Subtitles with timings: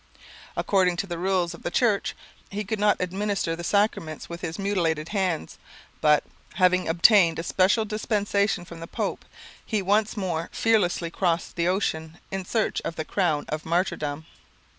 [0.57, 2.15] According to the rules of the Church
[2.49, 5.59] he could not administer the sacraments with his mutilated hands;
[6.01, 6.23] but,
[6.55, 9.23] having obtained a special dispensation from the Pope,
[9.63, 14.25] he once more fearlessly crossed the ocean, in search of the crown of martyrdom.